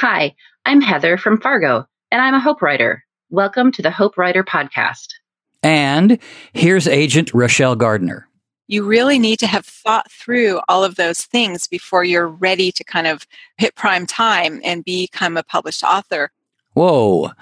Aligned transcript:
Hi, 0.00 0.32
I'm 0.64 0.80
Heather 0.80 1.18
from 1.18 1.40
Fargo, 1.40 1.84
and 2.12 2.22
I'm 2.22 2.32
a 2.32 2.38
Hope 2.38 2.62
Writer. 2.62 3.04
Welcome 3.30 3.72
to 3.72 3.82
the 3.82 3.90
Hope 3.90 4.16
Writer 4.16 4.44
Podcast. 4.44 5.08
And 5.64 6.20
here's 6.52 6.86
Agent 6.86 7.32
Rachelle 7.32 7.76
Gardner. 7.76 8.28
You 8.68 8.84
really 8.84 9.18
need 9.18 9.40
to 9.40 9.48
have 9.48 9.66
thought 9.66 10.08
through 10.08 10.60
all 10.68 10.84
of 10.84 10.94
those 10.94 11.22
things 11.22 11.66
before 11.66 12.04
you're 12.04 12.28
ready 12.28 12.70
to 12.70 12.84
kind 12.84 13.08
of 13.08 13.26
hit 13.56 13.74
prime 13.74 14.06
time 14.06 14.60
and 14.62 14.84
become 14.84 15.36
a 15.36 15.42
published 15.42 15.82
author. 15.82 16.30
Whoa. 16.74 17.32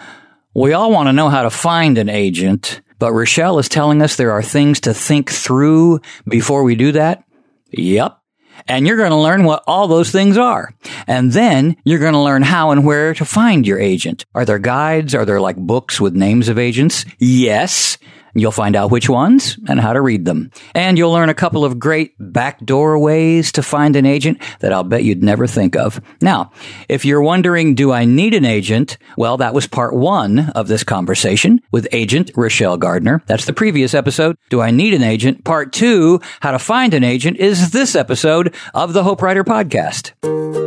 We 0.54 0.72
all 0.72 0.90
want 0.90 1.08
to 1.08 1.12
know 1.12 1.28
how 1.28 1.42
to 1.42 1.50
find 1.50 1.98
an 1.98 2.08
agent, 2.08 2.80
but 2.98 3.12
Rachelle 3.12 3.60
is 3.60 3.68
telling 3.68 4.00
us 4.00 4.16
there 4.16 4.32
are 4.32 4.42
things 4.42 4.80
to 4.80 4.94
think 4.94 5.28
through 5.28 6.00
before 6.26 6.62
we 6.62 6.74
do 6.74 6.90
that. 6.92 7.22
Yep. 7.72 8.18
And 8.68 8.86
you're 8.86 8.96
going 8.96 9.10
to 9.10 9.16
learn 9.16 9.44
what 9.44 9.62
all 9.66 9.88
those 9.88 10.10
things 10.10 10.36
are. 10.36 10.74
And 11.06 11.32
then 11.32 11.76
you're 11.84 11.98
going 11.98 12.14
to 12.14 12.18
learn 12.20 12.42
how 12.42 12.70
and 12.70 12.84
where 12.84 13.14
to 13.14 13.24
find 13.24 13.66
your 13.66 13.78
agent. 13.78 14.24
Are 14.34 14.44
there 14.44 14.58
guides? 14.58 15.14
Are 15.14 15.24
there 15.24 15.40
like 15.40 15.56
books 15.56 16.00
with 16.00 16.14
names 16.14 16.48
of 16.48 16.58
agents? 16.58 17.04
Yes. 17.18 17.98
You'll 18.36 18.52
find 18.52 18.76
out 18.76 18.90
which 18.90 19.08
ones 19.08 19.58
and 19.66 19.80
how 19.80 19.94
to 19.94 20.00
read 20.00 20.26
them. 20.26 20.50
And 20.74 20.98
you'll 20.98 21.12
learn 21.12 21.30
a 21.30 21.34
couple 21.34 21.64
of 21.64 21.78
great 21.78 22.14
backdoor 22.20 22.98
ways 22.98 23.50
to 23.52 23.62
find 23.62 23.96
an 23.96 24.04
agent 24.04 24.42
that 24.60 24.72
I'll 24.72 24.84
bet 24.84 25.04
you'd 25.04 25.22
never 25.22 25.46
think 25.46 25.74
of. 25.74 26.00
Now, 26.20 26.52
if 26.88 27.04
you're 27.04 27.22
wondering, 27.22 27.74
do 27.74 27.92
I 27.92 28.04
need 28.04 28.34
an 28.34 28.44
agent? 28.44 28.98
Well, 29.16 29.38
that 29.38 29.54
was 29.54 29.66
part 29.66 29.94
one 29.94 30.50
of 30.50 30.68
this 30.68 30.84
conversation 30.84 31.62
with 31.72 31.88
agent 31.92 32.32
Rachelle 32.34 32.78
Gardner. 32.78 33.22
That's 33.26 33.46
the 33.46 33.54
previous 33.54 33.94
episode. 33.94 34.36
Do 34.50 34.60
I 34.60 34.70
need 34.70 34.92
an 34.92 35.02
agent? 35.02 35.44
Part 35.44 35.72
two, 35.72 36.20
how 36.40 36.50
to 36.50 36.58
find 36.58 36.92
an 36.92 37.04
agent 37.04 37.38
is 37.38 37.70
this 37.70 37.96
episode 37.96 38.54
of 38.74 38.92
the 38.92 39.02
Hope 39.02 39.22
Writer 39.22 39.44
podcast. 39.44 40.65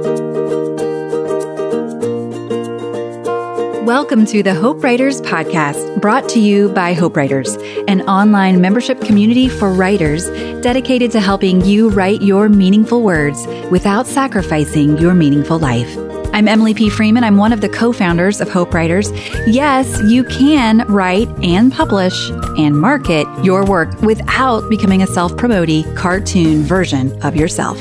Welcome 3.89 4.27
to 4.27 4.43
the 4.43 4.53
Hope 4.53 4.83
Writers 4.83 5.19
Podcast, 5.19 5.99
brought 5.99 6.29
to 6.29 6.39
you 6.39 6.69
by 6.69 6.93
Hope 6.93 7.17
Writers, 7.17 7.55
an 7.87 8.01
online 8.01 8.61
membership 8.61 9.01
community 9.01 9.49
for 9.49 9.73
writers 9.73 10.27
dedicated 10.61 11.09
to 11.13 11.19
helping 11.19 11.65
you 11.65 11.89
write 11.89 12.21
your 12.21 12.49
meaningful 12.49 13.01
words 13.01 13.47
without 13.71 14.05
sacrificing 14.05 14.99
your 14.99 15.15
meaningful 15.15 15.57
life. 15.57 15.97
I'm 16.33 16.47
Emily 16.47 16.75
P. 16.75 16.91
Freeman. 16.91 17.23
I'm 17.23 17.37
one 17.37 17.51
of 17.51 17.61
the 17.61 17.67
co 17.67 17.91
founders 17.91 18.39
of 18.39 18.47
Hope 18.47 18.75
Writers. 18.75 19.11
Yes, 19.47 19.99
you 20.03 20.23
can 20.23 20.85
write 20.85 21.27
and 21.43 21.73
publish 21.73 22.29
and 22.59 22.79
market 22.79 23.25
your 23.43 23.65
work 23.65 23.99
without 24.03 24.69
becoming 24.69 25.01
a 25.01 25.07
self 25.07 25.35
promoting 25.35 25.95
cartoon 25.95 26.61
version 26.61 27.19
of 27.23 27.35
yourself. 27.35 27.79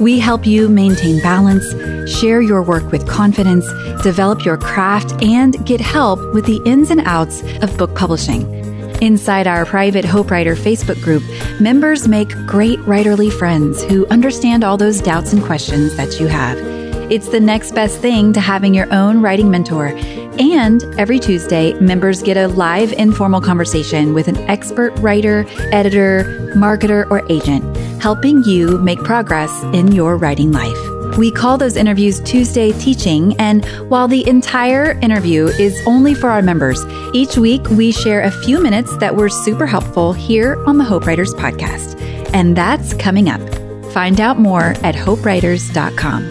We 0.00 0.18
help 0.18 0.46
you 0.46 0.68
maintain 0.68 1.22
balance, 1.22 1.64
share 2.10 2.42
your 2.42 2.62
work 2.62 2.92
with 2.92 3.08
confidence, 3.08 3.66
develop 4.02 4.44
your 4.44 4.58
craft, 4.58 5.22
and 5.22 5.64
get 5.64 5.80
help 5.80 6.20
with 6.34 6.44
the 6.44 6.60
ins 6.66 6.90
and 6.90 7.00
outs 7.06 7.42
of 7.62 7.76
book 7.78 7.94
publishing. 7.94 8.42
Inside 9.02 9.46
our 9.46 9.64
private 9.64 10.04
Hope 10.04 10.30
Writer 10.30 10.54
Facebook 10.54 11.02
group, 11.02 11.22
members 11.60 12.08
make 12.08 12.28
great 12.46 12.78
writerly 12.80 13.32
friends 13.32 13.82
who 13.84 14.06
understand 14.08 14.64
all 14.64 14.76
those 14.76 15.00
doubts 15.00 15.32
and 15.32 15.42
questions 15.42 15.96
that 15.96 16.20
you 16.20 16.26
have. 16.26 16.58
It's 17.10 17.28
the 17.28 17.40
next 17.40 17.74
best 17.74 18.00
thing 18.00 18.32
to 18.32 18.40
having 18.40 18.74
your 18.74 18.92
own 18.92 19.22
writing 19.22 19.50
mentor. 19.50 19.94
And 20.38 20.82
every 20.98 21.18
Tuesday, 21.18 21.72
members 21.74 22.22
get 22.22 22.36
a 22.36 22.48
live 22.48 22.92
informal 22.92 23.40
conversation 23.40 24.12
with 24.12 24.28
an 24.28 24.36
expert 24.48 24.90
writer, 24.98 25.46
editor, 25.72 26.52
marketer, 26.56 27.08
or 27.10 27.24
agent, 27.30 27.64
helping 28.06 28.44
you 28.44 28.78
make 28.78 29.02
progress 29.02 29.50
in 29.74 29.90
your 29.90 30.16
writing 30.16 30.52
life. 30.52 31.18
We 31.18 31.28
call 31.32 31.58
those 31.58 31.74
interviews 31.74 32.20
Tuesday 32.20 32.70
Teaching, 32.70 33.34
and 33.40 33.64
while 33.90 34.06
the 34.06 34.24
entire 34.28 34.92
interview 35.00 35.46
is 35.46 35.76
only 35.88 36.14
for 36.14 36.30
our 36.30 36.40
members, 36.40 36.84
each 37.12 37.36
week 37.36 37.68
we 37.68 37.90
share 37.90 38.22
a 38.22 38.30
few 38.30 38.62
minutes 38.62 38.96
that 38.98 39.16
were 39.16 39.28
super 39.28 39.66
helpful 39.66 40.12
here 40.12 40.54
on 40.68 40.78
the 40.78 40.84
Hope 40.84 41.04
Writers 41.04 41.34
podcast. 41.34 42.00
And 42.32 42.56
that's 42.56 42.94
coming 42.94 43.28
up. 43.28 43.40
Find 43.92 44.20
out 44.20 44.38
more 44.38 44.76
at 44.84 44.94
hopewriters.com. 44.94 46.22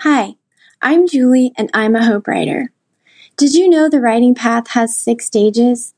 Hi, 0.00 0.34
I'm 0.82 1.08
Julie 1.08 1.52
and 1.56 1.70
I'm 1.72 1.96
a 1.96 2.04
Hope 2.04 2.28
Writer. 2.28 2.70
Did 3.38 3.54
you 3.54 3.70
know 3.70 3.88
the 3.88 3.98
writing 3.98 4.34
path 4.34 4.68
has 4.72 4.94
six 4.94 5.24
stages? 5.24 5.94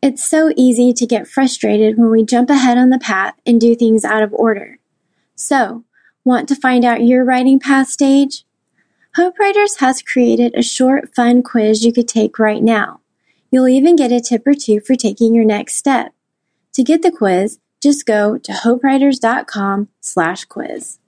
It's 0.00 0.24
so 0.24 0.52
easy 0.56 0.92
to 0.92 1.06
get 1.06 1.26
frustrated 1.26 1.98
when 1.98 2.10
we 2.10 2.24
jump 2.24 2.50
ahead 2.50 2.78
on 2.78 2.90
the 2.90 3.00
path 3.00 3.34
and 3.44 3.60
do 3.60 3.74
things 3.74 4.04
out 4.04 4.22
of 4.22 4.32
order. 4.32 4.78
So, 5.34 5.84
want 6.24 6.48
to 6.48 6.54
find 6.54 6.84
out 6.84 7.04
your 7.04 7.24
writing 7.24 7.58
path 7.58 7.88
stage? 7.88 8.44
Hope 9.16 9.36
Writers 9.40 9.78
has 9.78 10.00
created 10.00 10.54
a 10.54 10.62
short, 10.62 11.12
fun 11.16 11.42
quiz 11.42 11.84
you 11.84 11.92
could 11.92 12.06
take 12.06 12.38
right 12.38 12.62
now. 12.62 13.00
You'll 13.50 13.68
even 13.68 13.96
get 13.96 14.12
a 14.12 14.20
tip 14.20 14.46
or 14.46 14.54
two 14.54 14.80
for 14.80 14.94
taking 14.94 15.34
your 15.34 15.44
next 15.44 15.74
step. 15.74 16.12
To 16.74 16.84
get 16.84 17.02
the 17.02 17.10
quiz, 17.10 17.58
just 17.82 18.06
go 18.06 18.38
to 18.38 18.52
hopewriters.com 18.52 19.88
slash 20.00 20.44
quiz. 20.44 20.98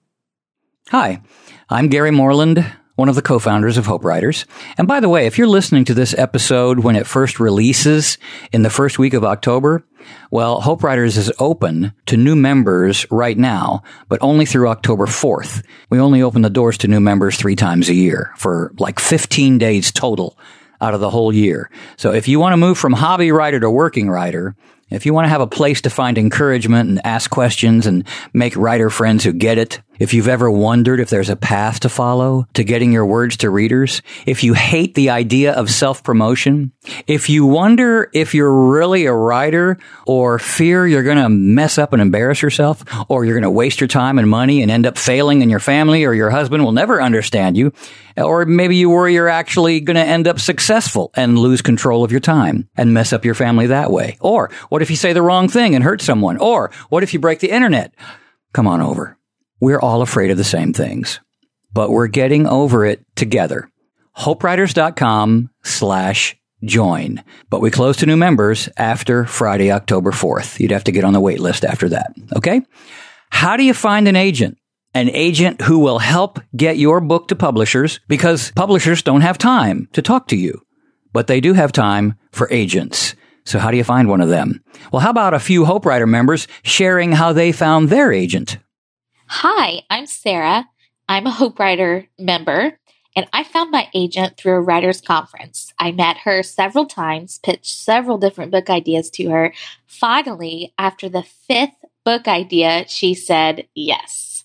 Hi, 0.89 1.23
I'm 1.69 1.89
Gary 1.89 2.11
Morland, 2.11 2.67
one 3.01 3.09
of 3.09 3.15
the 3.15 3.23
co-founders 3.23 3.79
of 3.79 3.87
Hope 3.87 4.05
Writers. 4.05 4.45
And 4.77 4.87
by 4.87 5.01
the 5.01 5.09
way, 5.09 5.25
if 5.27 5.39
you're 5.39 5.47
listening 5.47 5.87
to 5.87 5.95
this 5.95 6.13
episode 6.19 6.81
when 6.81 6.97
it 6.97 7.07
first 7.07 7.41
releases 7.41 8.19
in 8.53 8.61
the 8.61 8.69
first 8.69 8.99
week 8.99 9.15
of 9.15 9.25
October, 9.25 9.83
well, 10.31 10.61
Hope 10.61 10.83
Writers 10.83 11.17
is 11.17 11.33
open 11.39 11.95
to 12.05 12.19
new 12.19 12.37
members 12.37 13.07
right 13.11 13.39
now, 13.39 13.85
but 14.11 14.19
only 14.21 14.45
through 14.45 14.69
October 14.69 15.07
4th. 15.07 15.65
We 15.89 15.99
only 15.99 16.21
open 16.21 16.43
the 16.43 16.51
doors 16.51 16.77
to 16.79 16.89
new 16.89 17.01
members 17.01 17.39
three 17.39 17.57
times 17.57 17.89
a 17.89 17.95
year 17.95 18.35
for 18.37 18.75
like 18.79 19.01
15 19.01 19.57
days 19.57 19.91
total 19.91 20.39
out 20.83 20.93
of 20.93 21.01
the 21.01 21.09
whole 21.09 21.33
year. 21.33 21.71
So 21.97 22.13
if 22.13 22.29
you 22.29 22.39
want 22.39 22.53
to 22.53 22.59
move 22.59 22.77
from 22.77 22.93
hobby 22.93 23.33
writer 23.33 23.61
to 23.61 23.71
working 23.71 24.11
writer, 24.11 24.57
if 24.91 25.07
you 25.07 25.15
want 25.15 25.25
to 25.25 25.31
have 25.31 25.41
a 25.41 25.47
place 25.47 25.81
to 25.83 25.91
find 25.91 26.19
encouragement 26.19 26.91
and 26.91 27.01
ask 27.07 27.31
questions 27.31 27.87
and 27.87 28.07
make 28.35 28.55
writer 28.57 28.91
friends 28.91 29.25
who 29.25 29.33
get 29.33 29.57
it, 29.57 29.81
if 30.01 30.15
you've 30.15 30.29
ever 30.29 30.51
wondered 30.51 30.99
if 30.99 31.11
there's 31.11 31.29
a 31.29 31.37
path 31.37 31.81
to 31.81 31.89
follow 31.89 32.47
to 32.55 32.65
getting 32.65 32.91
your 32.91 33.05
words 33.07 33.37
to 33.37 33.51
readers, 33.51 34.01
if 34.27 34.43
you 34.43 34.55
hate 34.55 34.95
the 34.95 35.11
idea 35.11 35.53
of 35.53 35.71
self-promotion, 35.71 36.73
if 37.07 37.29
you 37.29 37.45
wonder 37.45 38.11
if 38.15 38.35
you're 38.35 38.71
really 38.71 39.05
a 39.05 39.13
writer 39.13 39.79
or 40.07 40.39
fear 40.39 40.87
you're 40.87 41.03
going 41.03 41.19
to 41.19 41.29
mess 41.29 41.77
up 41.77 41.93
and 41.93 42.01
embarrass 42.01 42.41
yourself 42.41 42.83
or 43.09 43.25
you're 43.25 43.35
going 43.35 43.43
to 43.43 43.51
waste 43.51 43.81
your 43.81 43.89
time 43.89 44.19
and 44.19 44.29
money 44.29 44.63
and 44.63 44.71
end 44.71 44.87
up 44.87 44.97
failing 44.97 45.43
in 45.43 45.51
your 45.51 45.61
family 45.61 46.05
or 46.05 46.15
your 46.15 46.31
husband 46.31 46.65
will 46.65 46.73
never 46.73 47.03
understand 47.03 47.57
you, 47.57 47.71
or 48.17 48.47
maybe 48.47 48.77
you 48.77 48.89
worry 48.89 49.13
you're 49.13 49.29
actually 49.29 49.81
going 49.81 49.97
to 49.97 50.03
end 50.03 50.27
up 50.27 50.41
successful 50.41 51.11
and 51.15 51.39
lose 51.39 51.61
control 51.61 52.03
of 52.03 52.11
your 52.11 52.21
time 52.21 52.67
and 52.75 52.95
mess 52.95 53.13
up 53.13 53.25
your 53.25 53.35
family 53.35 53.67
that 53.67 53.91
way. 53.91 54.17
Or 54.21 54.51
what 54.71 54.81
if 54.81 54.89
you 54.89 54.97
say 54.97 55.13
the 55.13 55.21
wrong 55.21 55.49
thing 55.49 55.75
and 55.75 55.85
hurt 55.85 56.01
someone? 56.01 56.39
Or 56.39 56.71
what 56.89 57.03
if 57.03 57.13
you 57.13 57.21
break 57.21 57.41
the 57.41 57.51
internet? 57.51 57.95
Come 58.55 58.67
on 58.67 58.81
over. 58.81 59.20
We're 59.61 59.81
all 59.81 60.03
afraid 60.03 60.31
of 60.31 60.39
the 60.39 60.45
same 60.45 60.73
things, 60.73 61.21
but 61.73 61.91
we're 61.91 62.07
getting 62.07 62.47
over 62.47 62.85
it 62.85 63.05
together. 63.15 63.69
HopeWriters.com 64.17 65.51
slash 65.63 66.37
join. 66.65 67.23
But 67.49 67.61
we 67.61 67.71
close 67.71 67.97
to 67.99 68.07
new 68.07 68.17
members 68.17 68.69
after 68.77 69.25
Friday, 69.25 69.71
October 69.71 70.13
4th. 70.13 70.59
You'd 70.61 70.73
have 70.73 70.85
to 70.85 70.93
get 70.93 71.05
on 71.05 71.13
the 71.13 71.21
wait 71.21 71.41
list 71.41 71.65
after 71.65 71.89
that. 71.91 72.13
Okay. 72.37 72.63
How 73.31 73.57
do 73.57 73.65
you 73.65 73.75
find 73.75 74.09
an 74.09 74.17
agent? 74.17 74.59
An 74.93 75.09
agent 75.11 75.61
who 75.63 75.79
will 75.79 76.01
help 76.01 76.41
get 76.57 76.77
your 76.77 77.01
book 77.01 77.29
to 77.29 77.37
publishers 77.37 78.01
because 78.09 78.51
publishers 78.53 79.03
don't 79.03 79.21
have 79.21 79.39
time 79.39 79.89
to 79.93 80.03
talk 80.03 80.27
to 80.29 80.37
you, 80.37 80.63
but 81.13 81.29
they 81.29 81.41
do 81.41 81.53
have 81.55 81.71
time 81.71 82.15
for 82.33 82.49
agents. 82.51 83.15
So 83.45 83.59
how 83.59 83.71
do 83.71 83.77
you 83.77 83.85
find 83.85 84.09
one 84.09 84.21
of 84.21 84.29
them? 84.29 84.63
Well, 84.93 85.01
how 85.01 85.11
about 85.11 85.33
a 85.33 85.39
few 85.39 85.65
Hope 85.65 85.87
Writer 85.87 86.07
members 86.07 86.49
sharing 86.63 87.13
how 87.13 87.33
they 87.33 87.53
found 87.53 87.89
their 87.89 88.13
agent? 88.13 88.59
Hi, 89.33 89.85
I'm 89.89 90.07
Sarah. 90.07 90.69
I'm 91.09 91.25
a 91.25 91.31
Hope 91.31 91.61
Writer 91.61 92.09
member, 92.19 92.77
and 93.15 93.29
I 93.33 93.45
found 93.45 93.71
my 93.71 93.89
agent 93.95 94.37
through 94.37 94.55
a 94.55 94.61
writers 94.61 95.01
conference. 95.01 95.73
I 95.79 95.93
met 95.93 96.17
her 96.25 96.43
several 96.43 96.85
times, 96.85 97.39
pitched 97.39 97.79
several 97.79 98.19
different 98.19 98.51
book 98.51 98.69
ideas 98.69 99.09
to 99.11 99.31
her. 99.31 99.55
Finally, 99.87 100.75
after 100.79 101.09
the 101.09 101.23
fifth 101.23 101.77
book 102.05 102.27
idea, 102.27 102.87
she 102.89 103.15
said 103.15 103.69
yes. 103.73 104.43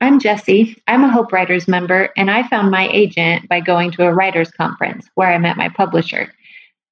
I'm 0.00 0.20
Jessie. 0.20 0.80
I'm 0.86 1.02
a 1.02 1.10
Hope 1.10 1.32
Writers 1.32 1.66
member, 1.66 2.10
and 2.16 2.30
I 2.30 2.48
found 2.48 2.70
my 2.70 2.88
agent 2.90 3.48
by 3.48 3.58
going 3.58 3.90
to 3.90 4.06
a 4.06 4.14
writers 4.14 4.52
conference 4.52 5.08
where 5.16 5.28
I 5.28 5.38
met 5.38 5.56
my 5.56 5.70
publisher. 5.70 6.32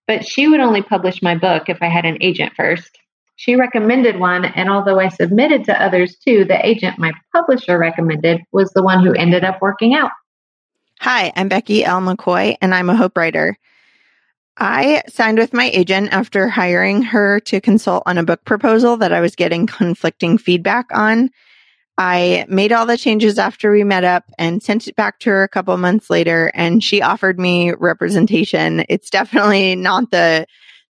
But 0.08 0.26
she 0.26 0.48
would 0.48 0.60
only 0.60 0.82
publish 0.82 1.22
my 1.22 1.36
book 1.36 1.68
if 1.68 1.80
I 1.80 1.86
had 1.86 2.04
an 2.04 2.18
agent 2.20 2.54
first. 2.56 2.98
She 3.36 3.54
recommended 3.54 4.18
one, 4.18 4.46
and 4.46 4.70
although 4.70 4.98
I 4.98 5.08
submitted 5.08 5.64
to 5.66 5.82
others 5.82 6.16
too, 6.16 6.44
the 6.44 6.66
agent 6.66 6.98
my 6.98 7.12
publisher 7.34 7.78
recommended 7.78 8.40
was 8.50 8.70
the 8.72 8.82
one 8.82 9.04
who 9.04 9.12
ended 9.12 9.44
up 9.44 9.60
working 9.60 9.94
out. 9.94 10.10
Hi, 11.00 11.32
I'm 11.36 11.48
Becky 11.48 11.84
L. 11.84 12.00
McCoy, 12.00 12.56
and 12.62 12.74
I'm 12.74 12.88
a 12.88 12.96
Hope 12.96 13.16
Writer. 13.16 13.58
I 14.56 15.02
signed 15.06 15.36
with 15.36 15.52
my 15.52 15.68
agent 15.74 16.12
after 16.12 16.48
hiring 16.48 17.02
her 17.02 17.40
to 17.40 17.60
consult 17.60 18.04
on 18.06 18.16
a 18.16 18.24
book 18.24 18.42
proposal 18.46 18.96
that 18.96 19.12
I 19.12 19.20
was 19.20 19.36
getting 19.36 19.66
conflicting 19.66 20.38
feedback 20.38 20.86
on. 20.92 21.28
I 21.98 22.46
made 22.48 22.72
all 22.72 22.86
the 22.86 22.96
changes 22.96 23.38
after 23.38 23.70
we 23.70 23.84
met 23.84 24.04
up 24.04 24.24
and 24.38 24.62
sent 24.62 24.88
it 24.88 24.96
back 24.96 25.18
to 25.20 25.30
her 25.30 25.42
a 25.42 25.48
couple 25.48 25.76
months 25.76 26.10
later 26.10 26.50
and 26.54 26.82
she 26.84 27.00
offered 27.00 27.38
me 27.38 27.72
representation. 27.72 28.84
It's 28.88 29.08
definitely 29.10 29.76
not 29.76 30.10
the 30.10 30.46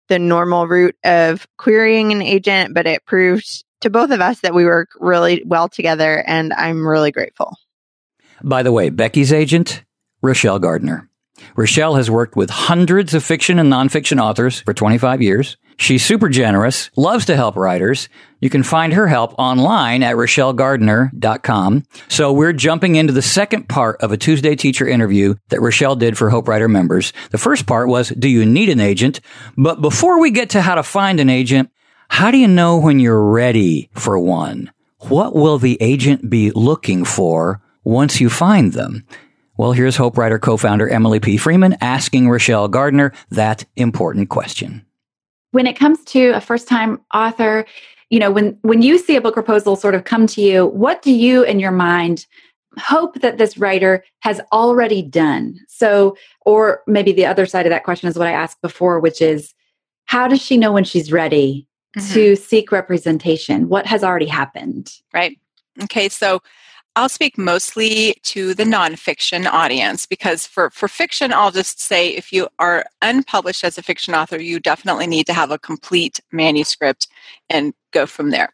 the 0.08 0.18
normal 0.18 0.66
route 0.66 0.96
of 1.04 1.46
querying 1.56 2.12
an 2.12 2.22
agent, 2.22 2.74
but 2.74 2.86
it 2.86 3.04
proved 3.04 3.64
to 3.80 3.90
both 3.90 4.10
of 4.10 4.20
us 4.20 4.40
that 4.40 4.54
we 4.54 4.64
work 4.64 4.90
really 4.98 5.42
well 5.44 5.68
together 5.68 6.22
and 6.26 6.52
I'm 6.52 6.86
really 6.86 7.12
grateful. 7.12 7.56
By 8.42 8.62
the 8.62 8.72
way, 8.72 8.90
Becky's 8.90 9.32
agent, 9.32 9.84
Rachelle 10.22 10.60
Gardner. 10.60 11.08
Rachelle 11.56 11.96
has 11.96 12.10
worked 12.10 12.36
with 12.36 12.50
hundreds 12.50 13.14
of 13.14 13.24
fiction 13.24 13.58
and 13.58 13.72
nonfiction 13.72 14.20
authors 14.20 14.60
for 14.60 14.74
25 14.74 15.22
years. 15.22 15.56
She's 15.76 16.04
super 16.04 16.28
generous, 16.28 16.90
loves 16.96 17.26
to 17.26 17.36
help 17.36 17.56
writers. 17.56 18.08
You 18.40 18.48
can 18.48 18.62
find 18.62 18.92
her 18.92 19.08
help 19.08 19.34
online 19.38 20.02
at 20.02 20.16
rachellegardner.com. 20.16 21.84
So 22.08 22.32
we're 22.32 22.52
jumping 22.52 22.94
into 22.94 23.12
the 23.12 23.22
second 23.22 23.68
part 23.68 24.00
of 24.00 24.12
a 24.12 24.16
Tuesday 24.16 24.54
teacher 24.54 24.86
interview 24.86 25.34
that 25.48 25.60
Rachelle 25.60 25.98
did 25.98 26.16
for 26.16 26.30
Hope 26.30 26.46
Writer 26.46 26.68
members. 26.68 27.12
The 27.30 27.38
first 27.38 27.66
part 27.66 27.88
was, 27.88 28.10
do 28.10 28.28
you 28.28 28.46
need 28.46 28.68
an 28.68 28.80
agent? 28.80 29.20
But 29.56 29.80
before 29.80 30.20
we 30.20 30.30
get 30.30 30.50
to 30.50 30.62
how 30.62 30.76
to 30.76 30.82
find 30.82 31.18
an 31.18 31.30
agent, 31.30 31.70
how 32.08 32.30
do 32.30 32.38
you 32.38 32.48
know 32.48 32.78
when 32.78 33.00
you're 33.00 33.24
ready 33.24 33.90
for 33.94 34.18
one? 34.18 34.70
What 35.00 35.34
will 35.34 35.58
the 35.58 35.76
agent 35.80 36.30
be 36.30 36.50
looking 36.52 37.04
for 37.04 37.60
once 37.82 38.20
you 38.20 38.30
find 38.30 38.72
them? 38.72 39.04
Well, 39.56 39.72
here's 39.72 39.96
Hope 39.96 40.18
Writer 40.18 40.38
co-founder 40.38 40.88
Emily 40.88 41.20
P. 41.20 41.36
Freeman 41.36 41.76
asking 41.80 42.26
Rachelle 42.26 42.70
Gardner 42.70 43.12
that 43.30 43.64
important 43.76 44.28
question 44.28 44.84
when 45.54 45.68
it 45.68 45.74
comes 45.74 46.02
to 46.06 46.30
a 46.30 46.40
first 46.40 46.66
time 46.66 47.00
author, 47.14 47.64
you 48.10 48.18
know, 48.18 48.32
when 48.32 48.58
when 48.62 48.82
you 48.82 48.98
see 48.98 49.14
a 49.14 49.20
book 49.20 49.34
proposal 49.34 49.76
sort 49.76 49.94
of 49.94 50.02
come 50.02 50.26
to 50.26 50.42
you, 50.42 50.66
what 50.66 51.00
do 51.00 51.12
you 51.12 51.44
in 51.44 51.60
your 51.60 51.70
mind 51.70 52.26
hope 52.76 53.20
that 53.20 53.38
this 53.38 53.56
writer 53.56 54.04
has 54.18 54.40
already 54.52 55.00
done? 55.00 55.56
So, 55.68 56.16
or 56.44 56.82
maybe 56.88 57.12
the 57.12 57.24
other 57.24 57.46
side 57.46 57.66
of 57.66 57.70
that 57.70 57.84
question 57.84 58.08
is 58.08 58.18
what 58.18 58.26
I 58.26 58.32
asked 58.32 58.60
before, 58.62 58.98
which 58.98 59.22
is 59.22 59.54
how 60.06 60.26
does 60.26 60.42
she 60.42 60.56
know 60.56 60.72
when 60.72 60.82
she's 60.82 61.12
ready 61.12 61.68
mm-hmm. 61.96 62.14
to 62.14 62.34
seek 62.34 62.72
representation? 62.72 63.68
What 63.68 63.86
has 63.86 64.02
already 64.02 64.26
happened? 64.26 64.92
Right. 65.12 65.38
Okay, 65.84 66.08
so 66.08 66.42
I'll 66.96 67.08
speak 67.08 67.36
mostly 67.36 68.14
to 68.22 68.54
the 68.54 68.62
nonfiction 68.62 69.46
audience 69.46 70.06
because 70.06 70.46
for, 70.46 70.70
for 70.70 70.86
fiction, 70.86 71.32
I'll 71.32 71.50
just 71.50 71.80
say 71.80 72.10
if 72.10 72.32
you 72.32 72.46
are 72.60 72.84
unpublished 73.02 73.64
as 73.64 73.76
a 73.76 73.82
fiction 73.82 74.14
author, 74.14 74.40
you 74.40 74.60
definitely 74.60 75.08
need 75.08 75.26
to 75.26 75.32
have 75.32 75.50
a 75.50 75.58
complete 75.58 76.20
manuscript 76.30 77.08
and 77.50 77.74
go 77.90 78.06
from 78.06 78.30
there. 78.30 78.50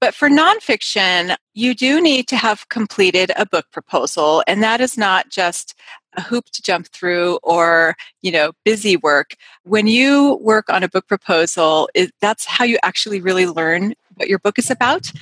But 0.00 0.14
for 0.14 0.30
nonfiction, 0.30 1.36
you 1.52 1.74
do 1.74 2.00
need 2.00 2.28
to 2.28 2.36
have 2.36 2.68
completed 2.68 3.32
a 3.36 3.44
book 3.44 3.66
proposal, 3.72 4.42
and 4.46 4.62
that 4.62 4.80
is 4.80 4.96
not 4.96 5.28
just 5.28 5.74
a 6.14 6.22
hoop 6.22 6.46
to 6.50 6.62
jump 6.62 6.88
through 6.88 7.38
or 7.42 7.96
you 8.22 8.32
know 8.32 8.50
busy 8.64 8.96
work 8.96 9.36
when 9.62 9.86
you 9.86 10.38
work 10.40 10.68
on 10.68 10.82
a 10.82 10.88
book 10.88 11.06
proposal 11.06 11.88
it, 11.94 12.10
that's 12.20 12.44
how 12.44 12.64
you 12.64 12.78
actually 12.82 13.20
really 13.20 13.46
learn 13.46 13.94
what 14.16 14.28
your 14.28 14.40
book 14.40 14.58
is 14.58 14.72
about 14.72 15.12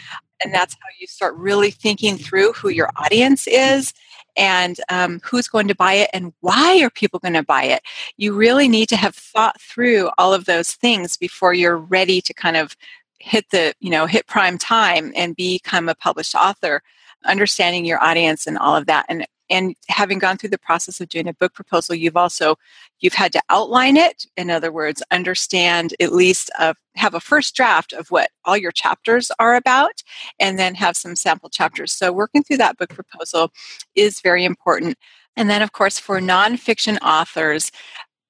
and 0.43 0.53
that's 0.53 0.75
how 0.75 0.89
you 0.99 1.07
start 1.07 1.35
really 1.37 1.71
thinking 1.71 2.17
through 2.17 2.53
who 2.53 2.69
your 2.69 2.91
audience 2.97 3.47
is 3.47 3.93
and 4.37 4.79
um, 4.89 5.21
who's 5.25 5.49
going 5.49 5.69
to 5.69 5.75
buy 5.75 5.95
it 5.95 6.11
and 6.13 6.33
why 6.41 6.81
are 6.83 6.91
people 6.91 7.19
going 7.19 7.35
to 7.35 7.43
buy 7.43 7.65
it. 7.65 7.83
You 8.17 8.35
really 8.35 8.69
need 8.69 8.89
to 8.91 8.97
have 8.97 9.15
thought 9.15 9.61
through 9.61 10.11
all 10.17 10.33
of 10.33 10.45
those 10.45 10.73
things 10.73 11.17
before 11.17 11.55
you're 11.55 11.77
ready 11.77 12.21
to 12.21 12.33
kind 12.33 12.57
of 12.57 12.77
hit 13.21 13.51
the 13.51 13.75
you 13.81 13.91
know 13.91 14.07
hit 14.07 14.29
prime 14.29 14.59
time 14.59 15.13
and 15.17 15.35
become 15.35 15.89
a 15.89 15.95
published 15.95 16.37
author 16.37 16.83
understanding 17.25 17.85
your 17.85 18.03
audience 18.03 18.47
and 18.47 18.59
all 18.59 18.77
of 18.77 18.87
that. 18.87 19.07
And 19.09 19.27
and 19.51 19.75
having 19.89 20.19
gone 20.19 20.37
through 20.37 20.51
the 20.51 20.59
process 20.59 21.01
of 21.01 21.09
doing 21.09 21.29
a 21.29 21.35
book 21.35 21.55
proposal 21.55 21.95
you've 21.95 22.17
also 22.17 22.57
you've 23.01 23.15
had 23.15 23.33
to 23.33 23.43
outline 23.51 23.97
it. 23.97 24.27
In 24.37 24.51
other 24.51 24.73
words 24.73 25.03
understand 25.11 25.95
at 26.01 26.13
least 26.13 26.51
uh, 26.59 26.75
have 26.97 27.15
a 27.15 27.21
first 27.21 27.55
draft 27.55 27.93
of 27.93 28.11
what 28.11 28.31
all 28.45 28.57
your 28.57 28.73
chapters 28.73 29.31
are 29.39 29.55
about 29.55 30.03
and 30.39 30.59
then 30.59 30.75
have 30.75 30.97
some 30.97 31.17
sample 31.17 31.49
chapters. 31.49 31.93
So 31.93 32.13
working 32.13 32.43
through 32.43 32.59
that 32.59 32.77
book 32.77 32.91
proposal 32.91 33.53
is 33.95 34.21
very 34.21 34.45
important. 34.45 34.97
And 35.37 35.49
then 35.49 35.63
of 35.63 35.73
course 35.73 35.99
for 35.99 36.21
nonfiction 36.21 36.99
authors 37.03 37.71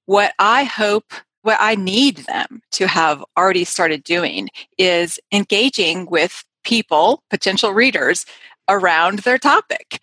what 0.08 0.32
i 0.38 0.64
hope 0.64 1.12
what 1.42 1.58
i 1.60 1.74
need 1.74 2.16
them 2.28 2.62
to 2.70 2.86
have 2.86 3.22
already 3.36 3.62
started 3.62 4.02
doing 4.02 4.48
is 4.78 5.20
engaging 5.30 6.06
with 6.06 6.44
people 6.64 7.22
potential 7.28 7.72
readers 7.72 8.24
around 8.70 9.18
their 9.20 9.36
topic 9.36 10.00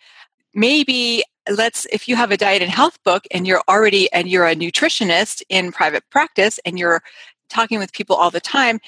maybe 0.56 1.22
let's 1.48 1.86
if 1.92 2.08
you 2.08 2.16
have 2.16 2.32
a 2.32 2.36
diet 2.36 2.62
and 2.62 2.70
health 2.70 2.98
book 3.04 3.24
and 3.30 3.46
you're 3.46 3.62
already 3.68 4.10
and 4.12 4.28
you're 4.28 4.46
a 4.46 4.56
nutritionist 4.56 5.42
in 5.48 5.70
private 5.70 6.02
practice 6.10 6.58
and 6.64 6.78
you're 6.78 7.02
talking 7.48 7.78
with 7.78 7.92
people 7.92 8.16
all 8.16 8.30
the 8.30 8.40
time 8.40 8.80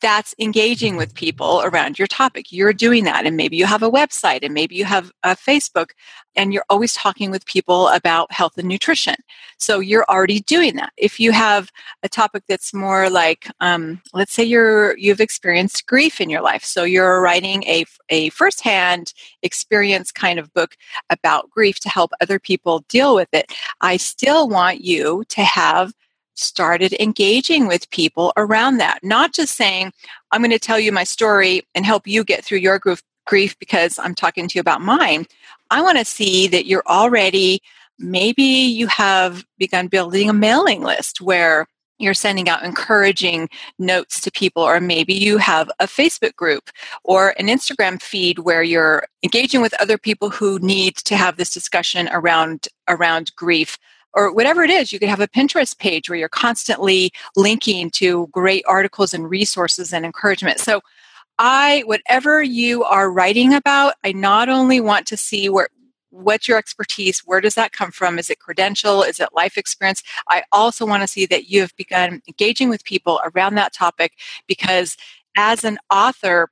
that's 0.00 0.34
engaging 0.38 0.96
with 0.96 1.14
people 1.14 1.62
around 1.64 1.98
your 1.98 2.08
topic. 2.08 2.50
You're 2.50 2.72
doing 2.72 3.04
that. 3.04 3.26
And 3.26 3.36
maybe 3.36 3.56
you 3.56 3.66
have 3.66 3.82
a 3.82 3.90
website 3.90 4.40
and 4.42 4.54
maybe 4.54 4.74
you 4.74 4.84
have 4.84 5.12
a 5.22 5.36
Facebook 5.36 5.90
and 6.36 6.52
you're 6.52 6.64
always 6.70 6.94
talking 6.94 7.30
with 7.30 7.44
people 7.46 7.88
about 7.88 8.32
health 8.32 8.56
and 8.56 8.68
nutrition. 8.68 9.16
So 9.58 9.80
you're 9.80 10.04
already 10.08 10.40
doing 10.40 10.76
that. 10.76 10.92
If 10.96 11.18
you 11.20 11.32
have 11.32 11.70
a 12.02 12.08
topic 12.08 12.44
that's 12.48 12.72
more 12.72 13.10
like, 13.10 13.48
um, 13.60 14.00
let's 14.12 14.32
say 14.32 14.44
you're, 14.44 14.96
you've 14.96 15.20
experienced 15.20 15.86
grief 15.86 16.20
in 16.20 16.30
your 16.30 16.42
life. 16.42 16.64
So 16.64 16.84
you're 16.84 17.20
writing 17.20 17.64
a, 17.64 17.84
a 18.08 18.30
firsthand 18.30 19.12
experience 19.42 20.12
kind 20.12 20.38
of 20.38 20.52
book 20.54 20.76
about 21.10 21.50
grief 21.50 21.80
to 21.80 21.88
help 21.88 22.12
other 22.20 22.38
people 22.38 22.84
deal 22.88 23.14
with 23.14 23.28
it. 23.32 23.52
I 23.80 23.96
still 23.96 24.48
want 24.48 24.82
you 24.82 25.24
to 25.28 25.42
have 25.42 25.92
started 26.40 26.92
engaging 26.94 27.66
with 27.66 27.90
people 27.90 28.32
around 28.36 28.78
that, 28.78 29.00
not 29.02 29.32
just 29.32 29.56
saying, 29.56 29.92
I'm 30.32 30.40
going 30.40 30.50
to 30.50 30.58
tell 30.58 30.78
you 30.78 30.92
my 30.92 31.04
story 31.04 31.66
and 31.74 31.84
help 31.84 32.06
you 32.06 32.24
get 32.24 32.44
through 32.44 32.58
your 32.58 32.80
grief 33.26 33.58
because 33.58 33.98
I'm 33.98 34.14
talking 34.14 34.48
to 34.48 34.54
you 34.54 34.60
about 34.60 34.80
mine. 34.80 35.26
I 35.70 35.82
want 35.82 35.98
to 35.98 36.04
see 36.04 36.48
that 36.48 36.66
you're 36.66 36.86
already, 36.86 37.62
maybe 37.98 38.42
you 38.42 38.86
have 38.88 39.44
begun 39.58 39.88
building 39.88 40.28
a 40.28 40.34
mailing 40.34 40.82
list 40.82 41.20
where 41.20 41.66
you're 42.00 42.14
sending 42.14 42.48
out 42.48 42.64
encouraging 42.64 43.48
notes 43.78 44.20
to 44.22 44.30
people 44.30 44.62
or 44.62 44.80
maybe 44.80 45.12
you 45.12 45.36
have 45.36 45.70
a 45.78 45.86
facebook 45.86 46.34
group 46.34 46.70
or 47.04 47.34
an 47.38 47.46
instagram 47.46 48.00
feed 48.00 48.40
where 48.40 48.62
you're 48.62 49.04
engaging 49.22 49.60
with 49.60 49.78
other 49.80 49.98
people 49.98 50.30
who 50.30 50.58
need 50.60 50.96
to 50.96 51.14
have 51.14 51.36
this 51.36 51.52
discussion 51.52 52.08
around 52.10 52.68
around 52.88 53.30
grief 53.36 53.78
or 54.14 54.32
whatever 54.32 54.62
it 54.62 54.70
is, 54.70 54.92
you 54.92 54.98
could 54.98 55.08
have 55.08 55.20
a 55.20 55.28
Pinterest 55.28 55.78
page 55.78 56.08
where 56.08 56.18
you're 56.18 56.28
constantly 56.28 57.12
linking 57.36 57.90
to 57.90 58.28
great 58.28 58.64
articles 58.66 59.14
and 59.14 59.28
resources 59.28 59.92
and 59.92 60.04
encouragement. 60.04 60.58
So, 60.58 60.80
I, 61.42 61.84
whatever 61.86 62.42
you 62.42 62.84
are 62.84 63.10
writing 63.10 63.54
about, 63.54 63.94
I 64.04 64.12
not 64.12 64.50
only 64.50 64.78
want 64.78 65.06
to 65.06 65.16
see 65.16 65.48
where, 65.48 65.70
what's 66.10 66.48
your 66.48 66.58
expertise 66.58 67.20
where 67.20 67.40
does 67.40 67.54
that 67.54 67.72
come 67.72 67.90
from? 67.90 68.18
Is 68.18 68.30
it 68.30 68.40
credential? 68.40 69.02
Is 69.02 69.20
it 69.20 69.30
life 69.32 69.56
experience? 69.56 70.02
I 70.28 70.42
also 70.52 70.84
want 70.84 71.02
to 71.02 71.06
see 71.06 71.26
that 71.26 71.48
you 71.48 71.62
have 71.62 71.74
begun 71.76 72.20
engaging 72.28 72.68
with 72.68 72.84
people 72.84 73.20
around 73.34 73.54
that 73.54 73.72
topic 73.72 74.12
because 74.46 74.96
as 75.36 75.64
an 75.64 75.78
author 75.90 76.50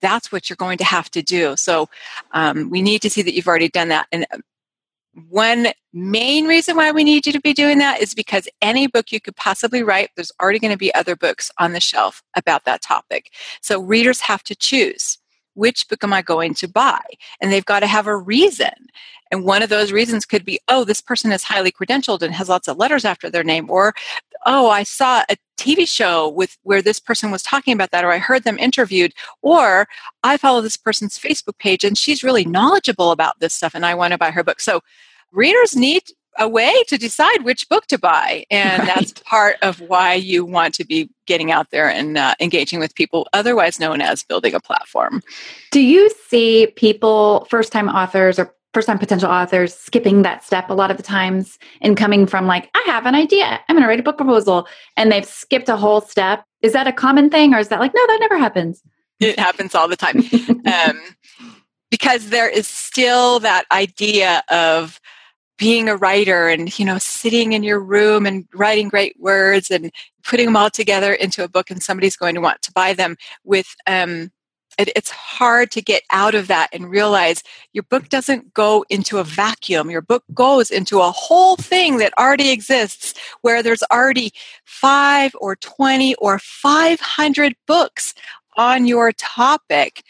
that's 0.00 0.30
what 0.30 0.48
you're 0.48 0.56
going 0.56 0.78
to 0.78 0.84
have 0.84 1.10
to 1.10 1.22
do. 1.22 1.56
So 1.56 1.88
um, 2.32 2.70
we 2.70 2.82
need 2.82 3.02
to 3.02 3.10
see 3.10 3.22
that 3.22 3.34
you've 3.34 3.48
already 3.48 3.68
done 3.68 3.88
that. 3.88 4.06
And 4.12 4.26
one 5.28 5.68
main 5.92 6.46
reason 6.46 6.76
why 6.76 6.90
we 6.90 7.04
need 7.04 7.26
you 7.26 7.32
to 7.32 7.40
be 7.40 7.52
doing 7.52 7.78
that 7.78 8.00
is 8.00 8.14
because 8.14 8.48
any 8.62 8.86
book 8.86 9.10
you 9.12 9.20
could 9.20 9.36
possibly 9.36 9.82
write, 9.82 10.10
there's 10.16 10.32
already 10.40 10.58
going 10.58 10.72
to 10.72 10.78
be 10.78 10.94
other 10.94 11.16
books 11.16 11.50
on 11.58 11.72
the 11.72 11.80
shelf 11.80 12.22
about 12.36 12.64
that 12.64 12.82
topic. 12.82 13.32
So 13.60 13.80
readers 13.80 14.20
have 14.20 14.42
to 14.44 14.54
choose 14.54 15.18
which 15.58 15.88
book 15.88 16.04
am 16.04 16.12
I 16.12 16.22
going 16.22 16.54
to 16.54 16.68
buy? 16.68 17.02
And 17.40 17.50
they've 17.50 17.64
got 17.64 17.80
to 17.80 17.88
have 17.88 18.06
a 18.06 18.16
reason. 18.16 18.70
And 19.32 19.44
one 19.44 19.60
of 19.60 19.68
those 19.68 19.90
reasons 19.90 20.24
could 20.24 20.44
be, 20.44 20.60
oh, 20.68 20.84
this 20.84 21.00
person 21.00 21.32
is 21.32 21.42
highly 21.42 21.72
credentialed 21.72 22.22
and 22.22 22.32
has 22.32 22.48
lots 22.48 22.68
of 22.68 22.78
letters 22.78 23.04
after 23.04 23.28
their 23.28 23.42
name, 23.42 23.68
or 23.68 23.92
oh, 24.46 24.70
I 24.70 24.84
saw 24.84 25.24
a 25.28 25.36
TV 25.58 25.86
show 25.86 26.28
with 26.28 26.56
where 26.62 26.80
this 26.80 27.00
person 27.00 27.32
was 27.32 27.42
talking 27.42 27.74
about 27.74 27.90
that, 27.90 28.04
or 28.04 28.12
I 28.12 28.18
heard 28.18 28.44
them 28.44 28.58
interviewed, 28.58 29.12
or 29.42 29.88
I 30.22 30.36
follow 30.36 30.60
this 30.60 30.76
person's 30.76 31.18
Facebook 31.18 31.58
page 31.58 31.82
and 31.82 31.98
she's 31.98 32.22
really 32.22 32.44
knowledgeable 32.44 33.10
about 33.10 33.40
this 33.40 33.52
stuff 33.52 33.74
and 33.74 33.84
I 33.84 33.94
want 33.94 34.12
to 34.12 34.18
buy 34.18 34.30
her 34.30 34.44
book. 34.44 34.60
So 34.60 34.80
readers 35.32 35.76
need 35.76 36.02
a 36.38 36.48
way 36.48 36.82
to 36.86 36.96
decide 36.96 37.42
which 37.42 37.68
book 37.68 37.86
to 37.86 37.98
buy. 37.98 38.44
And 38.50 38.80
right. 38.80 38.86
that's 38.86 39.12
part 39.24 39.56
of 39.62 39.80
why 39.80 40.14
you 40.14 40.44
want 40.44 40.74
to 40.74 40.84
be 40.84 41.10
getting 41.26 41.50
out 41.50 41.70
there 41.70 41.90
and 41.90 42.16
uh, 42.16 42.34
engaging 42.40 42.78
with 42.78 42.94
people, 42.94 43.28
otherwise 43.32 43.80
known 43.80 44.00
as 44.00 44.22
building 44.22 44.54
a 44.54 44.60
platform. 44.60 45.22
Do 45.72 45.80
you 45.80 46.10
see 46.28 46.68
people, 46.76 47.46
first 47.50 47.72
time 47.72 47.88
authors 47.88 48.38
or 48.38 48.54
first 48.72 48.86
time 48.86 48.98
potential 48.98 49.28
authors, 49.28 49.74
skipping 49.74 50.22
that 50.22 50.44
step 50.44 50.70
a 50.70 50.74
lot 50.74 50.90
of 50.90 50.96
the 50.96 51.02
times 51.02 51.58
and 51.80 51.96
coming 51.96 52.26
from 52.26 52.46
like, 52.46 52.70
I 52.74 52.82
have 52.86 53.06
an 53.06 53.14
idea, 53.14 53.60
I'm 53.68 53.74
going 53.74 53.82
to 53.82 53.88
write 53.88 54.00
a 54.00 54.04
book 54.04 54.16
proposal, 54.16 54.68
and 54.96 55.10
they've 55.10 55.24
skipped 55.24 55.68
a 55.68 55.76
whole 55.76 56.00
step? 56.00 56.44
Is 56.62 56.72
that 56.72 56.86
a 56.86 56.92
common 56.92 57.30
thing, 57.30 57.54
or 57.54 57.58
is 57.58 57.68
that 57.68 57.80
like, 57.80 57.92
no, 57.94 58.06
that 58.06 58.18
never 58.20 58.38
happens? 58.38 58.82
It 59.20 59.38
happens 59.38 59.74
all 59.74 59.88
the 59.88 59.96
time. 59.96 60.18
um, 60.66 61.00
because 61.90 62.30
there 62.30 62.48
is 62.48 62.68
still 62.68 63.40
that 63.40 63.64
idea 63.72 64.42
of 64.50 65.00
being 65.58 65.88
a 65.88 65.96
writer 65.96 66.48
and 66.48 66.78
you 66.78 66.84
know 66.84 66.98
sitting 66.98 67.52
in 67.52 67.62
your 67.62 67.80
room 67.80 68.24
and 68.24 68.46
writing 68.54 68.88
great 68.88 69.18
words 69.18 69.70
and 69.70 69.90
putting 70.22 70.46
them 70.46 70.56
all 70.56 70.70
together 70.70 71.12
into 71.12 71.44
a 71.44 71.48
book 71.48 71.70
and 71.70 71.82
somebody's 71.82 72.16
going 72.16 72.34
to 72.34 72.40
want 72.40 72.62
to 72.62 72.72
buy 72.72 72.94
them 72.94 73.16
with 73.44 73.74
um, 73.86 74.30
it, 74.78 74.90
it's 74.94 75.10
hard 75.10 75.70
to 75.72 75.82
get 75.82 76.02
out 76.10 76.34
of 76.34 76.46
that 76.46 76.68
and 76.72 76.90
realize 76.90 77.42
your 77.72 77.82
book 77.82 78.08
doesn't 78.08 78.54
go 78.54 78.84
into 78.88 79.18
a 79.18 79.24
vacuum. 79.24 79.90
Your 79.90 80.00
book 80.00 80.24
goes 80.32 80.70
into 80.70 81.00
a 81.00 81.10
whole 81.10 81.56
thing 81.56 81.98
that 81.98 82.16
already 82.16 82.50
exists 82.50 83.14
where 83.42 83.62
there's 83.62 83.82
already 83.92 84.32
five 84.64 85.32
or 85.40 85.56
20 85.56 86.14
or 86.16 86.38
500 86.38 87.54
books 87.66 88.14
on 88.56 88.86
your 88.86 89.12
topic. 89.12 90.02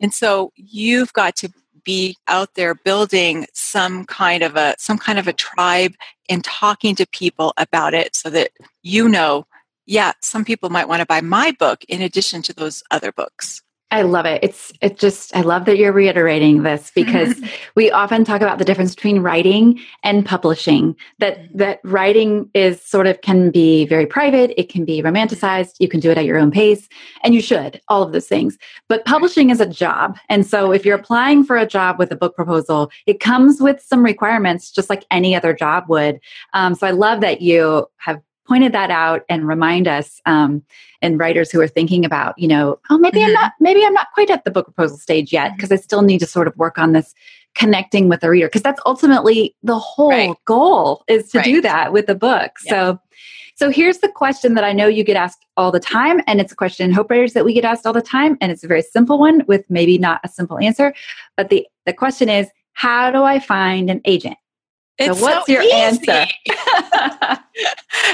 And 0.00 0.14
so 0.14 0.52
you've 0.56 1.12
got 1.12 1.36
to 1.36 1.52
be 1.84 2.16
out 2.28 2.54
there 2.54 2.74
building 2.74 3.46
some 3.52 4.04
kind 4.04 4.42
of 4.42 4.56
a 4.56 4.74
some 4.78 4.98
kind 4.98 5.18
of 5.18 5.28
a 5.28 5.32
tribe 5.32 5.94
and 6.28 6.44
talking 6.44 6.94
to 6.94 7.06
people 7.08 7.52
about 7.56 7.94
it 7.94 8.14
so 8.14 8.30
that 8.30 8.50
you 8.82 9.08
know 9.08 9.46
yeah 9.86 10.12
some 10.20 10.44
people 10.44 10.70
might 10.70 10.88
want 10.88 11.00
to 11.00 11.06
buy 11.06 11.20
my 11.20 11.52
book 11.52 11.84
in 11.88 12.02
addition 12.02 12.42
to 12.42 12.52
those 12.52 12.82
other 12.90 13.12
books 13.12 13.62
I 13.92 14.02
love 14.02 14.24
it. 14.24 14.42
It's 14.42 14.72
it 14.80 14.98
just 14.98 15.36
I 15.36 15.42
love 15.42 15.66
that 15.66 15.76
you're 15.76 15.92
reiterating 15.92 16.62
this 16.62 16.90
because 16.94 17.38
we 17.76 17.90
often 17.90 18.24
talk 18.24 18.40
about 18.40 18.58
the 18.58 18.64
difference 18.64 18.94
between 18.94 19.20
writing 19.20 19.78
and 20.02 20.24
publishing. 20.24 20.96
That 21.18 21.46
that 21.56 21.78
writing 21.84 22.48
is 22.54 22.80
sort 22.82 23.06
of 23.06 23.20
can 23.20 23.50
be 23.50 23.84
very 23.84 24.06
private, 24.06 24.58
it 24.58 24.70
can 24.70 24.86
be 24.86 25.02
romanticized, 25.02 25.74
you 25.78 25.88
can 25.88 26.00
do 26.00 26.10
it 26.10 26.16
at 26.16 26.24
your 26.24 26.38
own 26.38 26.50
pace, 26.50 26.88
and 27.22 27.34
you 27.34 27.42
should, 27.42 27.82
all 27.88 28.02
of 28.02 28.12
those 28.12 28.26
things. 28.26 28.56
But 28.88 29.04
publishing 29.04 29.50
is 29.50 29.60
a 29.60 29.66
job. 29.66 30.18
And 30.30 30.46
so 30.46 30.72
if 30.72 30.86
you're 30.86 30.98
applying 30.98 31.44
for 31.44 31.58
a 31.58 31.66
job 31.66 31.98
with 31.98 32.10
a 32.10 32.16
book 32.16 32.34
proposal, 32.34 32.90
it 33.06 33.20
comes 33.20 33.60
with 33.60 33.82
some 33.82 34.02
requirements 34.02 34.70
just 34.70 34.88
like 34.88 35.04
any 35.10 35.36
other 35.36 35.52
job 35.52 35.84
would. 35.88 36.18
Um, 36.54 36.74
so 36.74 36.86
I 36.86 36.92
love 36.92 37.20
that 37.20 37.42
you 37.42 37.86
have 37.98 38.22
pointed 38.46 38.72
that 38.72 38.90
out 38.90 39.24
and 39.28 39.46
remind 39.46 39.86
us 39.86 40.20
um, 40.26 40.62
and 41.00 41.18
writers 41.18 41.50
who 41.50 41.60
are 41.60 41.68
thinking 41.68 42.04
about 42.04 42.36
you 42.38 42.48
know 42.48 42.78
oh 42.90 42.98
maybe 42.98 43.18
mm-hmm. 43.18 43.28
i'm 43.28 43.32
not 43.32 43.52
maybe 43.60 43.84
i'm 43.84 43.92
not 43.92 44.08
quite 44.14 44.30
at 44.30 44.44
the 44.44 44.50
book 44.50 44.66
proposal 44.66 44.96
stage 44.96 45.32
yet 45.32 45.54
because 45.56 45.68
mm-hmm. 45.68 45.80
i 45.80 45.82
still 45.82 46.02
need 46.02 46.18
to 46.18 46.26
sort 46.26 46.46
of 46.46 46.56
work 46.56 46.78
on 46.78 46.92
this 46.92 47.14
connecting 47.54 48.08
with 48.08 48.20
the 48.20 48.30
reader 48.30 48.46
because 48.46 48.62
that's 48.62 48.80
ultimately 48.86 49.54
the 49.62 49.78
whole 49.78 50.10
right. 50.10 50.34
goal 50.46 51.04
is 51.08 51.30
to 51.30 51.38
right. 51.38 51.44
do 51.44 51.60
that 51.60 51.92
with 51.92 52.06
the 52.06 52.14
book 52.14 52.52
yeah. 52.64 52.70
so 52.70 53.00
so 53.54 53.70
here's 53.70 53.98
the 53.98 54.08
question 54.08 54.54
that 54.54 54.64
i 54.64 54.72
know 54.72 54.86
you 54.86 55.04
get 55.04 55.16
asked 55.16 55.44
all 55.56 55.70
the 55.70 55.80
time 55.80 56.20
and 56.26 56.40
it's 56.40 56.52
a 56.52 56.56
question 56.56 56.88
in 56.88 56.94
hope 56.94 57.10
writers 57.10 57.34
that 57.34 57.44
we 57.44 57.52
get 57.52 57.64
asked 57.64 57.86
all 57.86 57.92
the 57.92 58.00
time 58.00 58.38
and 58.40 58.50
it's 58.50 58.64
a 58.64 58.68
very 58.68 58.82
simple 58.82 59.18
one 59.18 59.42
with 59.46 59.64
maybe 59.68 59.98
not 59.98 60.20
a 60.24 60.28
simple 60.28 60.58
answer 60.58 60.94
but 61.36 61.50
the 61.50 61.66
the 61.84 61.92
question 61.92 62.28
is 62.28 62.48
how 62.72 63.10
do 63.10 63.22
i 63.22 63.38
find 63.38 63.90
an 63.90 64.00
agent 64.06 64.36
it's 64.98 65.18
so 65.18 65.24
what's 65.24 65.46
so 65.46 65.52
your 65.52 65.62
easy. 65.62 65.72
answer? 65.72 66.26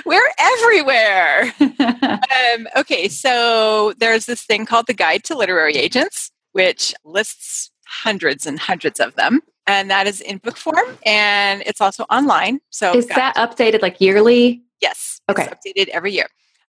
We're 0.06 0.20
everywhere. 0.38 1.52
um, 1.60 2.68
okay, 2.76 3.08
so 3.08 3.94
there's 3.98 4.26
this 4.26 4.42
thing 4.42 4.66
called 4.66 4.86
the 4.86 4.94
Guide 4.94 5.24
to 5.24 5.36
Literary 5.36 5.74
Agents, 5.74 6.30
which 6.52 6.94
lists 7.04 7.70
hundreds 7.86 8.46
and 8.46 8.58
hundreds 8.58 9.00
of 9.00 9.14
them. 9.16 9.40
And 9.66 9.90
that 9.90 10.06
is 10.06 10.20
in 10.20 10.38
book 10.38 10.56
form 10.56 10.98
and 11.04 11.62
it's 11.66 11.80
also 11.80 12.04
online. 12.04 12.60
So 12.70 12.96
is 12.96 13.06
that 13.08 13.36
updated 13.36 13.82
like 13.82 14.00
yearly? 14.00 14.62
Yes. 14.80 15.20
Okay. 15.28 15.46
updated 15.46 15.88
every 15.88 16.12
year. 16.12 16.28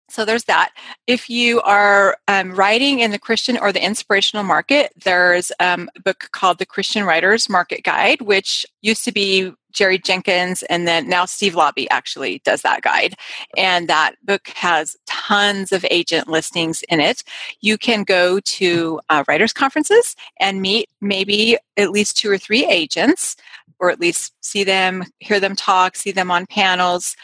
So 0.09 0.25
there's 0.25 0.45
that. 0.45 0.71
If 1.07 1.29
you 1.29 1.61
are 1.61 2.17
um, 2.27 2.51
writing 2.51 2.99
in 2.99 3.11
the 3.11 3.19
Christian 3.19 3.57
or 3.57 3.71
the 3.71 3.83
inspirational 3.83 4.43
market, 4.43 4.91
there's 5.03 5.51
um, 5.59 5.89
a 5.95 6.01
book 6.01 6.29
called 6.31 6.57
The 6.57 6.65
Christian 6.65 7.03
Writers 7.03 7.47
Market 7.47 7.83
Guide, 7.83 8.21
which 8.21 8.65
used 8.81 9.05
to 9.05 9.11
be 9.11 9.53
Jerry 9.71 9.97
Jenkins, 9.97 10.63
and 10.63 10.88
then 10.88 11.07
now 11.07 11.25
Steve 11.25 11.53
Laube 11.53 11.88
actually 11.91 12.41
does 12.43 12.61
that 12.61 12.81
guide. 12.81 13.15
And 13.57 13.88
that 13.88 14.15
book 14.23 14.47
has 14.49 14.95
tons 15.05 15.71
of 15.71 15.85
agent 15.89 16.27
listings 16.27 16.83
in 16.89 16.99
it. 16.99 17.23
You 17.61 17.77
can 17.77 18.03
go 18.03 18.39
to 18.39 18.99
uh, 19.09 19.23
writers' 19.27 19.53
conferences 19.53 20.15
and 20.39 20.61
meet 20.61 20.89
maybe 21.01 21.57
at 21.77 21.91
least 21.91 22.17
two 22.17 22.29
or 22.29 22.38
three 22.38 22.65
agents, 22.65 23.35
or 23.79 23.89
at 23.89 23.99
least 23.99 24.33
see 24.41 24.63
them, 24.63 25.03
hear 25.19 25.39
them 25.39 25.55
talk, 25.55 25.95
see 25.95 26.11
them 26.11 26.31
on 26.31 26.45
panels, 26.45 27.15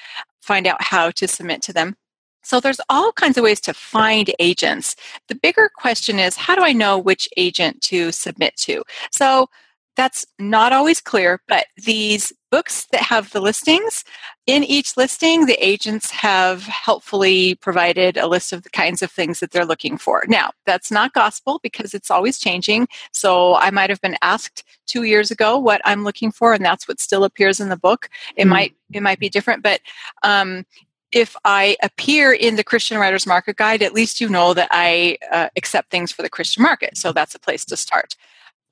find 0.42 0.68
out 0.68 0.82
how 0.82 1.12
to 1.12 1.28
submit 1.28 1.62
to 1.64 1.74
them. 1.74 1.96
So 2.44 2.60
there's 2.60 2.80
all 2.90 3.12
kinds 3.12 3.38
of 3.38 3.44
ways 3.44 3.60
to 3.62 3.74
find 3.74 4.32
agents. 4.38 4.96
The 5.30 5.36
bigger 5.36 5.70
question 5.76 6.20
is 6.20 6.36
how 6.38 6.54
do 6.54 6.62
I 6.62 6.74
know 6.74 7.00
which 7.00 7.28
agent 7.38 7.82
to 7.84 8.12
submit 8.12 8.56
to? 8.58 8.84
So 9.12 9.50
that's 9.96 10.26
not 10.40 10.74
always 10.74 11.02
clear, 11.02 11.42
but 11.48 11.68
these 11.78 12.34
books 12.52 12.86
that 12.92 13.02
have 13.02 13.32
the 13.32 13.40
listings, 13.42 14.04
in 14.48 14.64
each 14.64 14.96
listing, 14.96 15.46
the 15.46 15.66
agents 15.66 16.12
have 16.12 16.64
helpfully 16.64 17.56
provided 17.56 18.18
a 18.18 18.28
list 18.28 18.54
of 18.54 18.64
the 18.64 18.70
kinds 18.70 19.02
of 19.02 19.12
things 19.12 19.40
that 19.40 19.52
they're 19.52 19.66
looking 19.66 19.98
for. 19.98 20.24
Now, 20.28 20.52
that's 20.66 20.92
not 20.92 21.14
gospel 21.14 21.60
because 21.64 21.94
it's 21.94 22.12
always 22.12 22.38
changing. 22.38 22.88
So 23.12 23.56
I 23.56 23.72
might 23.72 23.90
have 23.90 24.02
been 24.02 24.18
asked 24.22 24.64
two 24.86 25.04
years 25.04 25.32
ago 25.32 25.58
what 25.58 25.82
I'm 25.84 26.04
looking 26.04 26.32
for, 26.32 26.54
and 26.54 26.64
that's 26.64 26.88
what 26.88 27.00
still 27.00 27.24
appears 27.24 27.60
in 27.60 27.70
the 27.70 27.78
book. 27.78 28.10
It 28.36 28.46
mm 28.46 28.50
might 28.50 28.76
it 28.94 29.02
might 29.02 29.20
be 29.20 29.30
different, 29.30 29.64
but 29.64 29.82
um, 30.24 30.66
if 31.12 31.36
I 31.44 31.76
appear 31.82 32.32
in 32.32 32.56
the 32.56 32.64
Christian 32.64 32.98
Writers 32.98 33.26
Market 33.26 33.56
Guide, 33.58 33.82
at 33.82 33.94
least 33.94 34.22
you 34.22 34.30
know 34.30 34.54
that 34.54 34.70
I 34.72 35.18
uh, 35.32 35.50
accept 35.56 35.90
things 35.90 36.12
for 36.12 36.22
the 36.22 36.30
Christian 36.30 36.62
market. 36.62 36.98
So 36.98 37.12
that's 37.12 37.36
a 37.36 37.40
place 37.40 37.66
to 37.66 37.78
start. 37.78 38.16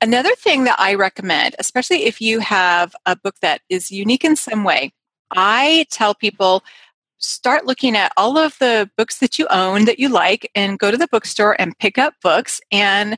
Another 0.04 0.34
thing 0.34 0.64
that 0.64 0.78
I 0.78 0.92
recommend, 0.92 1.56
especially 1.58 2.04
if 2.04 2.20
you 2.20 2.38
have 2.40 2.94
a 3.06 3.16
book 3.16 3.36
that 3.40 3.62
is 3.70 3.90
unique 3.90 4.22
in 4.22 4.36
some 4.36 4.62
way, 4.62 4.92
I 5.30 5.86
tell 5.90 6.14
people 6.14 6.62
start 7.16 7.64
looking 7.64 7.96
at 7.96 8.12
all 8.18 8.36
of 8.36 8.54
the 8.58 8.90
books 8.98 9.20
that 9.20 9.38
you 9.38 9.46
own 9.48 9.86
that 9.86 9.98
you 9.98 10.10
like 10.10 10.50
and 10.54 10.78
go 10.78 10.90
to 10.90 10.98
the 10.98 11.08
bookstore 11.08 11.56
and 11.58 11.78
pick 11.78 11.96
up 11.96 12.12
books 12.22 12.60
and 12.70 13.16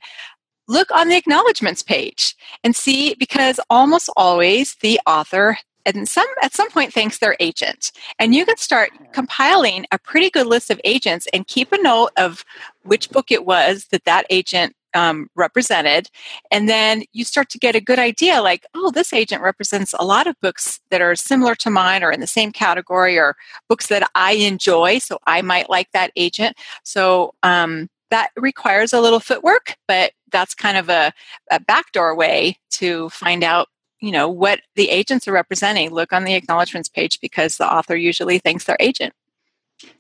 look 0.68 0.88
on 0.92 1.08
the 1.08 1.16
acknowledgments 1.16 1.82
page 1.82 2.36
and 2.62 2.76
see 2.76 3.16
because 3.16 3.58
almost 3.68 4.08
always 4.16 4.76
the 4.76 5.00
author 5.08 5.58
and 5.84 6.08
some 6.08 6.28
at 6.40 6.54
some 6.54 6.70
point 6.70 6.92
thanks 6.92 7.18
their 7.18 7.36
agent. 7.40 7.90
And 8.20 8.32
you 8.32 8.46
can 8.46 8.58
start 8.58 8.90
compiling 9.12 9.86
a 9.90 9.98
pretty 9.98 10.30
good 10.30 10.46
list 10.46 10.70
of 10.70 10.80
agents 10.84 11.26
and 11.32 11.48
keep 11.48 11.72
a 11.72 11.82
note 11.82 12.10
of 12.16 12.44
which 12.84 13.10
book 13.10 13.32
it 13.32 13.44
was 13.44 13.86
that 13.90 14.04
that 14.04 14.24
agent 14.30 14.76
um, 14.96 15.28
represented. 15.36 16.08
And 16.50 16.68
then 16.68 17.04
you 17.12 17.24
start 17.24 17.50
to 17.50 17.58
get 17.58 17.76
a 17.76 17.80
good 17.80 17.98
idea 17.98 18.40
like 18.40 18.66
oh 18.74 18.90
this 18.90 19.12
agent 19.12 19.42
represents 19.42 19.94
a 19.98 20.04
lot 20.04 20.26
of 20.26 20.40
books 20.40 20.80
that 20.90 21.02
are 21.02 21.14
similar 21.14 21.54
to 21.56 21.70
mine 21.70 22.02
or 22.02 22.10
in 22.10 22.20
the 22.20 22.26
same 22.26 22.50
category 22.50 23.18
or 23.18 23.36
books 23.68 23.88
that 23.88 24.08
i 24.14 24.32
enjoy 24.32 24.98
so 24.98 25.18
i 25.26 25.42
might 25.42 25.68
like 25.70 25.90
that 25.92 26.10
agent. 26.16 26.56
So 26.82 27.34
um, 27.42 27.88
that 28.10 28.30
requires 28.36 28.92
a 28.92 29.00
little 29.00 29.20
footwork 29.20 29.76
but 29.86 30.12
that's 30.32 30.54
kind 30.54 30.76
of 30.76 30.88
a, 30.88 31.12
a 31.50 31.60
backdoor 31.60 32.16
way 32.16 32.58
to 32.70 33.10
find 33.10 33.44
out 33.44 33.68
you 34.00 34.12
know 34.12 34.28
what 34.28 34.60
the 34.74 34.90
agents 34.90 35.26
are 35.26 35.32
representing. 35.32 35.90
Look 35.90 36.12
on 36.12 36.24
the 36.24 36.34
acknowledgments 36.34 36.88
page 36.88 37.20
because 37.20 37.56
the 37.56 37.70
author 37.70 37.96
usually 37.96 38.38
thanks 38.38 38.64
their 38.64 38.76
agent 38.78 39.14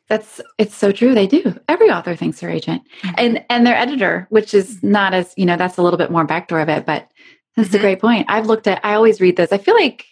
that's 0.08 0.40
it's 0.58 0.74
so 0.74 0.92
true 0.92 1.14
they 1.14 1.26
do 1.26 1.54
every 1.68 1.90
author 1.90 2.16
thinks 2.16 2.40
their 2.40 2.50
agent 2.50 2.82
mm-hmm. 3.02 3.14
and 3.18 3.44
and 3.50 3.66
their 3.66 3.76
editor 3.76 4.26
which 4.30 4.54
is 4.54 4.76
mm-hmm. 4.76 4.92
not 4.92 5.14
as 5.14 5.34
you 5.36 5.46
know 5.46 5.56
that's 5.56 5.78
a 5.78 5.82
little 5.82 5.98
bit 5.98 6.10
more 6.10 6.24
backdoor 6.24 6.60
of 6.60 6.68
it 6.68 6.86
but 6.86 7.10
that's 7.56 7.68
mm-hmm. 7.68 7.78
a 7.78 7.80
great 7.80 8.00
point 8.00 8.26
i've 8.28 8.46
looked 8.46 8.66
at 8.66 8.84
i 8.84 8.94
always 8.94 9.20
read 9.20 9.36
this 9.36 9.52
i 9.52 9.58
feel 9.58 9.74
like 9.74 10.06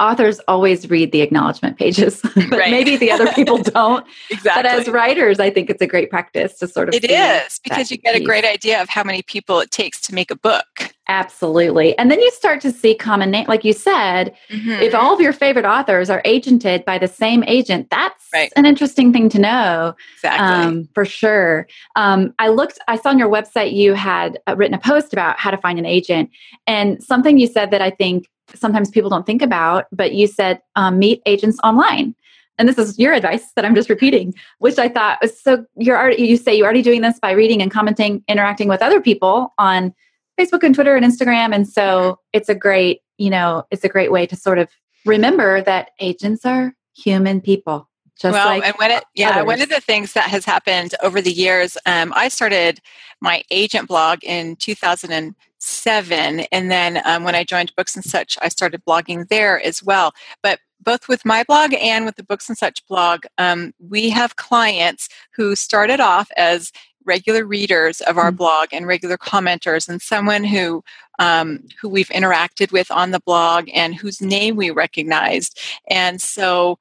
authors 0.00 0.40
always 0.48 0.88
read 0.90 1.12
the 1.12 1.20
acknowledgement 1.20 1.78
pages, 1.78 2.20
but 2.34 2.50
right. 2.50 2.70
maybe 2.70 2.96
the 2.96 3.12
other 3.12 3.30
people 3.32 3.58
don't. 3.62 4.04
exactly. 4.30 4.62
But 4.62 4.66
as 4.66 4.88
writers, 4.88 5.38
I 5.38 5.50
think 5.50 5.70
it's 5.70 5.82
a 5.82 5.86
great 5.86 6.10
practice 6.10 6.58
to 6.58 6.66
sort 6.66 6.88
of. 6.88 6.94
It 6.94 7.08
is 7.08 7.60
because 7.62 7.90
you 7.90 7.98
get 7.98 8.14
piece. 8.14 8.22
a 8.22 8.24
great 8.24 8.44
idea 8.44 8.82
of 8.82 8.88
how 8.88 9.04
many 9.04 9.22
people 9.22 9.60
it 9.60 9.70
takes 9.70 10.00
to 10.02 10.14
make 10.14 10.30
a 10.30 10.36
book. 10.36 10.89
Absolutely. 11.10 11.98
And 11.98 12.08
then 12.08 12.20
you 12.20 12.30
start 12.30 12.60
to 12.60 12.70
see 12.70 12.94
common 12.94 13.32
name. 13.32 13.44
Like 13.48 13.64
you 13.64 13.72
said, 13.72 14.32
mm-hmm. 14.48 14.70
if 14.70 14.94
all 14.94 15.12
of 15.12 15.20
your 15.20 15.32
favorite 15.32 15.64
authors 15.64 16.08
are 16.08 16.22
agented 16.22 16.84
by 16.84 16.98
the 16.98 17.08
same 17.08 17.42
agent, 17.48 17.90
that's 17.90 18.28
right. 18.32 18.52
an 18.54 18.64
interesting 18.64 19.12
thing 19.12 19.28
to 19.30 19.40
know. 19.40 19.96
Exactly. 20.14 20.46
Um, 20.46 20.88
for 20.94 21.04
sure. 21.04 21.66
Um, 21.96 22.32
I 22.38 22.46
looked, 22.46 22.78
I 22.86 22.96
saw 22.96 23.08
on 23.08 23.18
your 23.18 23.28
website 23.28 23.72
you 23.72 23.94
had 23.94 24.38
uh, 24.46 24.54
written 24.54 24.72
a 24.72 24.78
post 24.78 25.12
about 25.12 25.36
how 25.36 25.50
to 25.50 25.56
find 25.56 25.80
an 25.80 25.84
agent. 25.84 26.30
And 26.68 27.02
something 27.02 27.38
you 27.38 27.48
said 27.48 27.72
that 27.72 27.82
I 27.82 27.90
think 27.90 28.28
sometimes 28.54 28.88
people 28.88 29.10
don't 29.10 29.26
think 29.26 29.42
about, 29.42 29.86
but 29.90 30.14
you 30.14 30.28
said 30.28 30.60
um, 30.76 31.00
meet 31.00 31.22
agents 31.26 31.58
online. 31.64 32.14
And 32.56 32.68
this 32.68 32.78
is 32.78 33.00
your 33.00 33.14
advice 33.14 33.50
that 33.56 33.64
I'm 33.64 33.74
just 33.74 33.90
repeating, 33.90 34.32
which 34.60 34.78
I 34.78 34.88
thought 34.88 35.18
was 35.20 35.40
so. 35.40 35.64
You're 35.76 35.98
already 35.98 36.22
you 36.22 36.36
say 36.36 36.54
you're 36.54 36.66
already 36.66 36.82
doing 36.82 37.00
this 37.00 37.18
by 37.18 37.32
reading 37.32 37.62
and 37.62 37.70
commenting, 37.70 38.22
interacting 38.28 38.68
with 38.68 38.82
other 38.82 39.00
people 39.00 39.54
on 39.58 39.94
Facebook 40.40 40.62
and 40.62 40.74
Twitter 40.74 40.96
and 40.96 41.04
Instagram, 41.04 41.54
and 41.54 41.68
so 41.68 42.18
it's 42.32 42.48
a 42.48 42.54
great 42.54 43.02
you 43.18 43.30
know 43.30 43.64
it's 43.70 43.84
a 43.84 43.88
great 43.88 44.10
way 44.10 44.26
to 44.26 44.36
sort 44.36 44.58
of 44.58 44.68
remember 45.04 45.62
that 45.62 45.90
agents 46.00 46.44
are 46.44 46.74
human 46.96 47.40
people. 47.40 47.88
Just 48.20 48.34
well, 48.34 48.46
like 48.46 48.66
and 48.66 48.74
when 48.76 48.90
it, 48.90 49.04
yeah, 49.14 49.30
others. 49.30 49.46
one 49.46 49.62
of 49.62 49.70
the 49.70 49.80
things 49.80 50.12
that 50.12 50.28
has 50.28 50.44
happened 50.44 50.94
over 51.02 51.22
the 51.22 51.32
years, 51.32 51.78
um, 51.86 52.12
I 52.14 52.28
started 52.28 52.80
my 53.20 53.42
agent 53.50 53.88
blog 53.88 54.18
in 54.22 54.56
2007. 54.56 56.40
And 56.52 56.70
then 56.70 57.00
um, 57.04 57.24
when 57.24 57.34
I 57.34 57.44
joined 57.44 57.74
Books 57.76 57.96
and 57.96 58.04
Such, 58.04 58.36
I 58.42 58.48
started 58.48 58.84
blogging 58.84 59.28
there 59.28 59.62
as 59.62 59.82
well. 59.82 60.12
But 60.42 60.60
both 60.82 61.08
with 61.08 61.24
my 61.24 61.44
blog 61.44 61.74
and 61.74 62.04
with 62.04 62.16
the 62.16 62.22
Books 62.22 62.48
and 62.48 62.58
Such 62.58 62.86
blog, 62.86 63.24
um, 63.38 63.72
we 63.78 64.10
have 64.10 64.36
clients 64.36 65.08
who 65.34 65.54
started 65.54 66.00
off 66.00 66.30
as 66.36 66.72
regular 67.04 67.44
readers 67.44 68.00
of 68.02 68.18
our 68.18 68.28
mm-hmm. 68.28 68.36
blog 68.36 68.68
and 68.72 68.86
regular 68.86 69.16
commenters 69.16 69.88
and 69.88 70.00
someone 70.02 70.44
who 70.44 70.82
um, 71.18 71.60
who 71.80 71.88
we've 71.88 72.08
interacted 72.08 72.72
with 72.72 72.90
on 72.90 73.10
the 73.10 73.20
blog 73.20 73.68
and 73.74 73.94
whose 73.94 74.20
name 74.20 74.56
we 74.56 74.70
recognized 74.70 75.58
and 75.88 76.20
so 76.20 76.78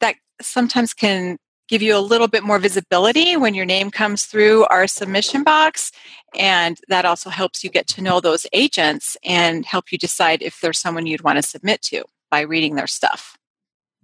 that 0.00 0.16
sometimes 0.40 0.94
can 0.94 1.38
give 1.72 1.80
you 1.80 1.96
a 1.96 2.00
little 2.00 2.28
bit 2.28 2.42
more 2.42 2.58
visibility 2.58 3.34
when 3.34 3.54
your 3.54 3.64
name 3.64 3.90
comes 3.90 4.26
through 4.26 4.66
our 4.66 4.86
submission 4.86 5.42
box. 5.42 5.90
And 6.38 6.78
that 6.88 7.06
also 7.06 7.30
helps 7.30 7.64
you 7.64 7.70
get 7.70 7.86
to 7.88 8.02
know 8.02 8.20
those 8.20 8.46
agents 8.52 9.16
and 9.24 9.64
help 9.64 9.90
you 9.90 9.96
decide 9.96 10.42
if 10.42 10.60
there's 10.60 10.78
someone 10.78 11.06
you'd 11.06 11.24
want 11.24 11.36
to 11.36 11.42
submit 11.42 11.80
to 11.84 12.04
by 12.30 12.40
reading 12.40 12.74
their 12.74 12.86
stuff. 12.86 13.38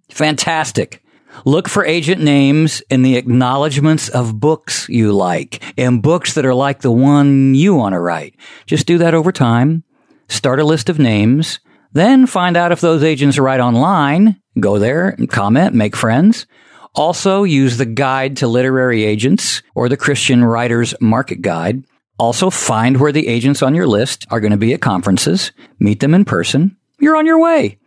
Fantastic. 0.09 1.03
Look 1.45 1.69
for 1.69 1.85
agent 1.85 2.23
names 2.23 2.83
in 2.91 3.03
the 3.03 3.17
acknowledgments 3.17 4.09
of 4.09 4.41
books 4.41 4.89
you 4.89 5.13
like 5.13 5.63
and 5.79 6.03
books 6.03 6.35
that 6.35 6.47
are 6.47 6.55
like 6.55 6.81
the 6.81 6.91
one 6.91 7.55
you 7.55 7.75
want 7.75 7.93
to 7.93 8.01
write. 8.01 8.35
Just 8.67 8.87
do 8.87 8.99
that 8.99 9.15
over 9.15 9.33
time. 9.33 9.85
Start 10.29 10.61
a 10.61 10.65
list 10.65 10.89
of 10.89 10.99
names. 10.99 11.61
Then 11.93 12.27
find 12.27 12.57
out 12.57 12.73
if 12.73 12.81
those 12.81 13.03
agents 13.03 13.39
write 13.39 13.61
online. 13.61 14.41
Go 14.61 14.79
there, 14.79 15.17
comment, 15.31 15.75
make 15.75 15.97
friends. 15.97 16.47
Also 16.95 17.45
use 17.45 17.77
the 17.77 17.87
Guide 17.87 18.39
to 18.39 18.49
Literary 18.49 19.05
Agents 19.05 19.63
or 19.75 19.89
the 19.89 19.97
Christian 19.97 20.45
Writers 20.45 20.95
Market 21.01 21.43
Guide. 21.43 21.85
Also 22.19 22.51
find 22.51 23.01
where 23.01 23.13
the 23.13 23.29
agents 23.29 23.63
on 23.63 23.75
your 23.75 23.87
list 23.87 24.27
are 24.31 24.41
going 24.41 24.51
to 24.51 24.57
be 24.57 24.75
at 24.75 24.81
conferences. 24.81 25.53
Meet 25.79 26.01
them 26.01 26.15
in 26.15 26.25
person. 26.25 26.77
You're 26.99 27.17
on 27.17 27.27
your 27.27 27.41
way. 27.41 27.79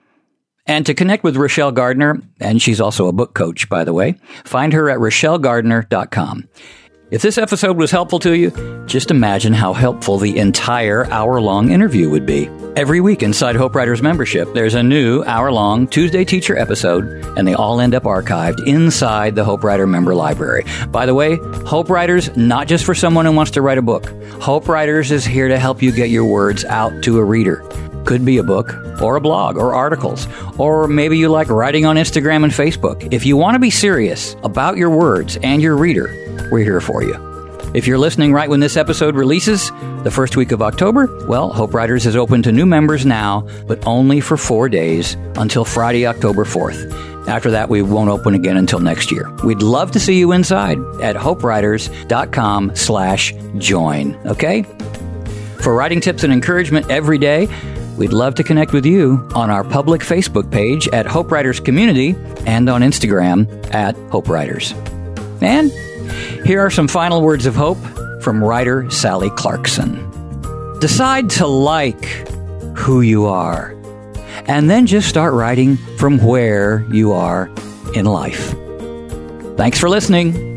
And 0.68 0.86
to 0.86 0.94
connect 0.94 1.24
with 1.24 1.36
Rachelle 1.36 1.74
Gardner, 1.74 2.22
and 2.40 2.62
she's 2.62 2.80
also 2.80 3.08
a 3.08 3.14
book 3.14 3.34
coach, 3.34 3.68
by 3.68 3.84
the 3.84 3.94
way, 3.94 4.16
find 4.44 4.74
her 4.74 4.90
at 4.90 5.00
rachellegardner.com. 5.00 6.48
If 7.12 7.22
this 7.22 7.38
episode 7.38 7.76
was 7.76 7.92
helpful 7.92 8.20
to 8.20 8.38
you, 8.38 8.52
just 8.86 9.12
imagine 9.12 9.52
how 9.52 9.74
helpful 9.74 10.18
the 10.18 10.38
entire 10.38 11.06
hour 11.08 11.42
long 11.42 11.70
interview 11.70 12.10
would 12.10 12.26
be. 12.26 12.50
Every 12.78 13.02
week 13.02 13.22
inside 13.22 13.58
Hope 13.58 13.76
Writers 13.76 14.02
membership, 14.02 14.54
there's 14.54 14.76
a 14.76 14.84
new 14.84 15.22
hour 15.24 15.52
long 15.52 15.88
Tuesday 15.90 16.24
teacher 16.24 16.58
episode, 16.58 17.04
and 17.38 17.46
they 17.46 17.54
all 17.54 17.82
end 17.82 17.96
up 17.96 18.04
archived 18.04 18.66
inside 18.66 19.36
the 19.36 19.44
Hope 19.44 19.66
Writer 19.66 19.86
member 19.86 20.16
library. 20.16 20.64
By 20.88 21.06
the 21.06 21.14
way, 21.14 21.36
Hope 21.66 21.90
Writers, 21.90 22.34
not 22.38 22.70
just 22.70 22.86
for 22.86 22.96
someone 22.96 23.26
who 23.26 23.34
wants 23.34 23.52
to 23.52 23.62
write 23.62 23.78
a 23.78 23.82
book, 23.82 24.06
Hope 24.42 24.70
Writers 24.70 25.12
is 25.12 25.26
here 25.26 25.50
to 25.50 25.60
help 25.60 25.82
you 25.82 25.92
get 25.92 26.10
your 26.10 26.24
words 26.24 26.64
out 26.64 27.04
to 27.04 27.18
a 27.18 27.26
reader. 27.26 27.62
Could 28.06 28.26
be 28.26 28.38
a 28.38 28.44
book, 28.44 28.74
or 29.02 29.16
a 29.16 29.22
blog, 29.22 29.58
or 29.58 29.74
articles, 29.74 30.28
or 30.58 30.88
maybe 30.88 31.18
you 31.18 31.30
like 31.30 31.50
writing 31.50 31.86
on 31.86 31.96
Instagram 31.96 32.44
and 32.44 32.52
Facebook. 32.52 33.14
If 33.14 33.26
you 33.26 33.38
want 33.38 33.56
to 33.56 33.60
be 33.60 33.70
serious 33.70 34.36
about 34.44 34.78
your 34.78 34.90
words 34.90 35.38
and 35.44 35.62
your 35.62 35.78
reader, 35.78 36.08
we're 36.52 36.64
here 36.64 36.82
for 36.82 37.04
you. 37.04 37.32
If 37.74 37.88
you're 37.88 38.00
listening 38.00 38.34
right 38.34 38.50
when 38.50 38.60
this 38.60 38.76
episode 38.76 39.16
releases, 39.16 39.72
the 40.04 40.12
first 40.12 40.36
week 40.36 40.52
of 40.52 40.62
October, 40.62 41.08
well, 41.26 41.54
Hope 41.54 41.74
Writers 41.74 42.06
is 42.06 42.18
open 42.18 42.42
to 42.44 42.52
new 42.52 42.66
members 42.66 43.06
now, 43.06 43.48
but 43.66 43.86
only 43.88 44.20
for 44.20 44.36
four 44.36 44.68
days 44.68 45.16
until 45.36 45.64
Friday, 45.64 46.06
October 46.06 46.44
4th. 46.44 47.28
After 47.28 47.52
that, 47.52 47.70
we 47.70 47.82
won't 47.82 48.10
open 48.10 48.34
again 48.34 48.58
until 48.58 48.80
next 48.80 49.12
year. 49.12 49.32
We'd 49.46 49.62
love 49.62 49.92
to 49.92 50.00
see 50.00 50.18
you 50.18 50.34
inside 50.34 50.80
at 51.02 51.16
hopewriters.com 51.16 52.76
slash 52.76 53.34
join, 53.58 54.16
okay? 54.26 54.64
For 55.62 55.74
writing 55.74 56.02
tips 56.02 56.24
and 56.24 56.34
encouragement 56.34 56.90
every 56.90 57.20
day, 57.20 57.48
we'd 58.02 58.12
love 58.14 58.34
to 58.34 58.44
connect 58.44 58.74
with 58.74 58.84
you 58.84 59.30
on 59.36 59.52
our 59.52 59.64
public 59.64 60.02
Facebook 60.02 60.52
page 60.52 60.88
at 60.88 61.06
Hope 61.06 61.30
Writers 61.30 61.60
Community 61.60 62.16
and 62.48 62.68
on 62.68 62.82
Instagram 62.82 63.48
at 63.76 63.96
Hope 64.10 64.28
Writers. 64.28 64.74
And 65.40 65.72
here 66.44 66.62
are 66.62 66.72
some 66.72 66.88
final 66.88 67.22
words 67.22 67.46
of 67.46 67.54
hope 67.54 67.78
from 68.24 68.44
writer 68.44 68.90
Sally 68.90 69.30
Clarkson. 69.30 70.00
Decide 70.80 71.30
to 71.32 71.46
like 71.46 72.04
who 72.76 73.02
you 73.02 73.28
are, 73.28 73.76
and 74.48 74.68
then 74.68 74.88
just 74.88 75.08
start 75.08 75.36
writing 75.36 75.78
from 76.00 76.18
where 76.18 76.84
you 76.90 77.14
are 77.14 77.52
in 77.94 78.06
life. 78.06 78.56
Thanks 79.58 79.80
for 79.80 79.90
listening. 79.90 80.51